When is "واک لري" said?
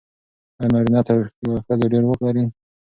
2.05-2.43